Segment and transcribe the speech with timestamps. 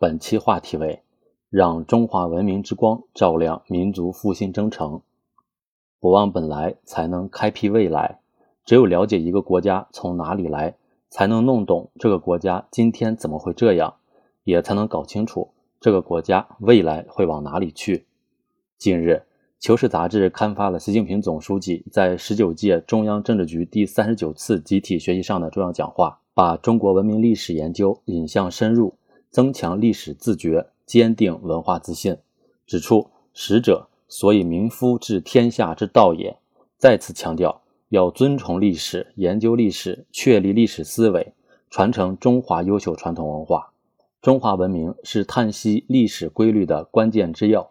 [0.00, 1.02] 本期话题为：
[1.50, 5.02] 让中华文明之光照亮民族复兴征程。
[6.00, 8.20] 不忘本来，才能开辟未来。
[8.64, 10.76] 只有了解一个国家从哪里来，
[11.10, 13.96] 才能弄懂这个国家今天怎么会这样，
[14.44, 18.06] 也才能搞清楚这个国家未来会往哪里去。
[18.78, 19.10] 近日，
[19.58, 26.20] 《求是》杂志刊发了习近平总书记在十九届中央政治局第三十九次集体学习上的重要讲话。
[26.32, 28.94] 把中国文明历史研究引向深入，
[29.30, 32.18] 增强历史自觉，坚定文化自信。
[32.66, 36.36] 指出使者所以民夫治天下之道也。
[36.76, 41.32] 再次强调要尊崇历史，研究历史，确立历史思维，
[41.68, 43.72] 传承中华优秀传统文化。
[44.20, 47.70] 中华文明是探析历史规律的关键之要。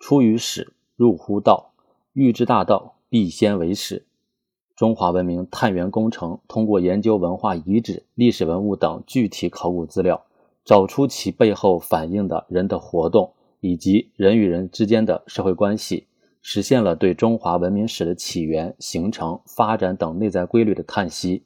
[0.00, 1.72] 出于史，入乎道，
[2.12, 4.04] 欲知大道，必先为史。
[4.76, 10.24] 中华文明探源工程通过研究文化遗址、历史文物等具体考古资料，
[10.64, 16.06] 找出其背后反映的人的活动以及人与人之间的社会关系，
[16.40, 21.42] 实现了对中华文明史的起源、形成、发展等内在规律的探析。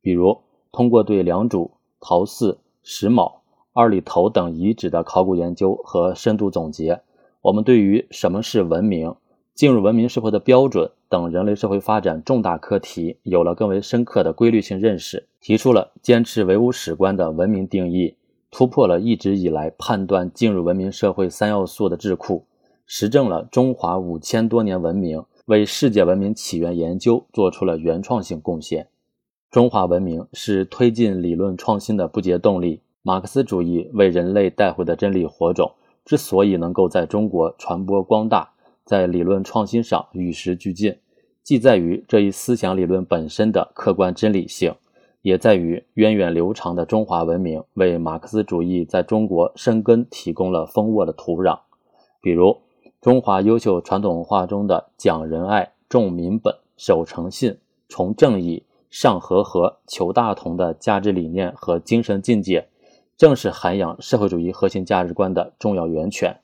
[0.00, 0.38] 比如，
[0.72, 7.02] 通过对良渚、陶寺、石卯、二里头等遗址的考古研究和深度总结，
[7.42, 9.14] 我们对于什么是文明、
[9.54, 10.90] 进入文明社会的标准。
[11.08, 18.14] 等人类社会发展重大课题有了更为深刻的规律性认识，提出了坚持唯物史观的文明定义，
[18.50, 22.44] 突破了一直以来判断进入文明社会三要素的智库，
[22.86, 28.88] 实证了中华五千多年文明，为世界文明起源研究做出了原创性贡献。
[29.50, 32.82] 中华文明是推进理论创新的不竭动力。
[33.02, 35.72] 马克思主义为人类带回的真理火种，
[36.04, 38.50] 之所以能够在中国传播光大。
[38.84, 40.96] 在理论创新上与时俱进，
[41.44, 44.74] 既在于这一思想理论本身的客观真理性，
[45.22, 51.60] 也在于源远流长的中华文明为马克思主义在中国生根提供了丰沃的土壤。
[52.22, 52.58] 比如，
[53.00, 57.58] 中华优秀传统文化中的讲仁爱、重民本、守诚信、
[57.88, 62.68] 崇正义、尚和合、求大同的价值理念和精神境界，
[63.16, 66.40] 正是涵养社会主义核心价值观的重要源泉。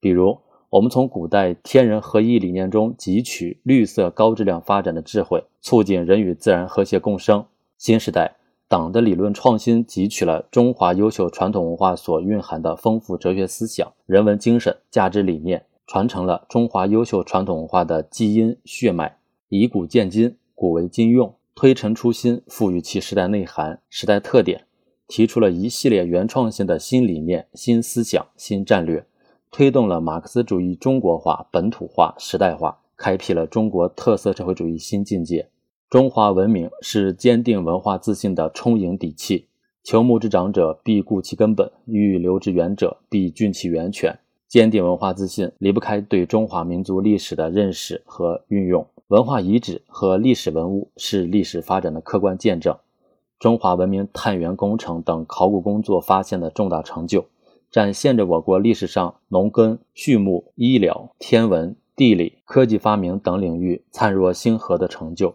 [0.00, 0.38] 比如，
[0.70, 7.44] 我们从古代天人合一理念中汲取绿色高质量发展的智慧，促进人与自然和谐共生。
[7.82, 8.36] 新时代
[8.68, 19.16] 党的理论创新汲取了中华优秀传统文化所蕴含的丰富哲学思想、人文精神、价值理念，传承了中华优秀传统文化的基因血脉，
[19.48, 24.64] 以古鉴今，古为今用，推陈出新，赋予其时代内涵、时代特点，
[25.08, 29.04] 提出了一系列原创性的新理念、新思想、新战略。
[29.50, 35.48] 推动了马克思主义中国化、本土化、时代化，开辟了中国特色社会主义新境界。
[35.92, 39.48] 中华文明是坚定文化自信的充盈底气。
[39.84, 44.18] 求木之长者，必固其根本；欲留之远者，必浚其源泉。
[44.48, 48.86] 坚定文化自信，离不开对中华民族历史的认识和运用。
[49.08, 52.74] 文化遗址和历史文物是历史发展的客观见证。
[53.38, 57.26] 中华文明探源工程等考古工作发现的重大成就。
[57.70, 65.34] 展现着我国历史上农耕、畜牧、医疗、天文、地理、科技发明等领域灿若星河的成就，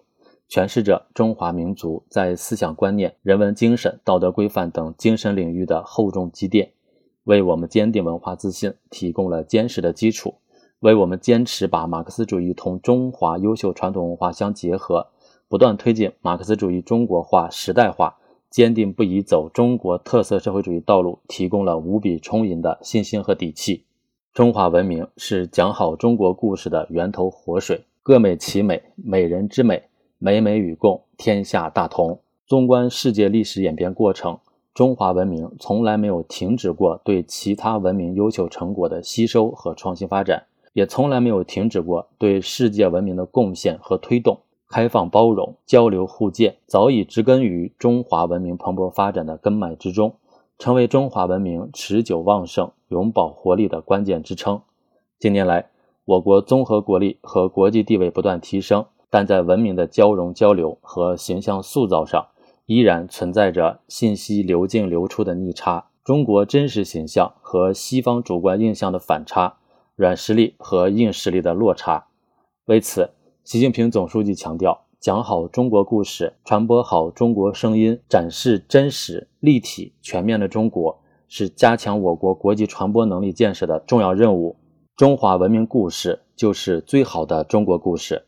[0.50, 6.72] 诠释着中华民族在思想观念、人文精神、道德规范等精神领域的厚重积淀，
[7.24, 10.36] 为我们坚定文化自信提供了坚实的基础，
[10.80, 15.08] 为我们坚持把马克思主义同中华优秀传统文化相结合，
[15.48, 18.18] 不断推进马克思主义中国化、时代化。
[18.50, 23.84] 坚定不移走中国特色社会主义道路，提供了无比充盈的信心和底气。
[24.34, 29.84] 中华文明是讲好中国故事的源头活水，各美其美，美人之美，
[30.20, 32.20] 美美与共，天下大同。
[32.46, 34.40] 纵观世界历史演变过程，
[34.74, 44.40] 中华文明从来没有停止过对其他文明优秀成果的吸收和创新发展，也从来没有停止过对世界文明的贡献和推动。
[44.70, 50.16] 开放包容、交流互鉴，早已植根于中华文明蓬勃发展的根脉之中，
[50.60, 54.62] 成为中华文明持久旺盛、永葆活力的关键支撑。
[55.20, 55.70] 近年来，
[56.04, 62.28] 我国综合国力和国际地位不断提升，但在文明的交融交流和形象塑造上，
[62.66, 69.58] 依然存在着信息流进流出的逆差，中国真实形象和西方主观印象的反差，
[69.96, 72.08] 软实力和硬实力的落差。
[72.66, 73.12] 为此，
[73.46, 81.00] 习近平总书记强调，讲好中国故事，传播好中国声音，展示真实、立体、全面的中国，
[81.30, 84.58] 是加强我国国际传播能力建设的重要任务。
[84.98, 88.26] 中华文明故事就是最好的中国故事。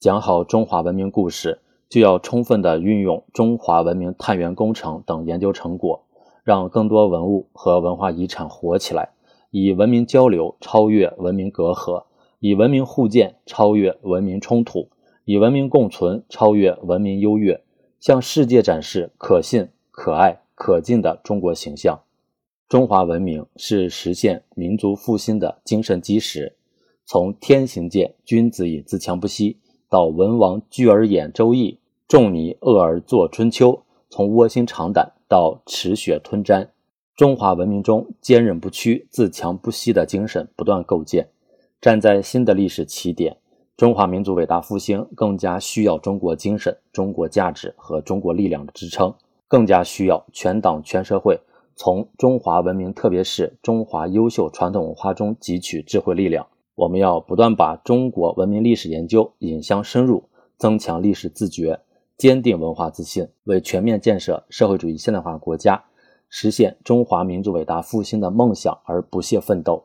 [0.00, 1.60] 讲好中华文明故事，
[1.90, 6.06] 就要充分的运用中华文明探源工程等研究成果，
[6.42, 9.10] 让更多文物和文化遗产活起来，
[9.50, 12.04] 以文明交流超越文明隔阂，
[12.38, 14.88] 以文明互鉴超越文明冲突，
[15.26, 17.62] 以文明共存超越文明优越，
[18.00, 22.00] 向世界展示可信、可爱、可敬的中国形象。
[22.70, 26.56] 中华文明是实现民族复兴的精神基石。
[27.04, 29.58] 从天行健，君子以自强不息，
[29.90, 36.68] 到文王拘而演周易，仲尼厄而作春秋；从卧薪尝胆到持雪吞毡，
[37.16, 41.28] 中华文明中坚韧不屈、自强不息的精神不断构建。
[41.80, 43.38] 站在新的历史起点，
[43.76, 49.12] 中华民族伟大复兴更加需要中国精神、中国价值和中国力量的支撑，
[49.48, 51.40] 更加需要全党全社会
[51.74, 56.46] 从中华文明，特别是中华优秀传统文化中汲取智慧力量。
[56.74, 60.24] 我们要不断把中国文明历史研究引向深入，
[60.56, 61.80] 增强历史自觉，
[62.16, 65.84] 坚定文化自信，为全面建设社会主义现代化国家、
[66.28, 69.84] 实现中华民族伟大复兴的梦想而不懈奋斗。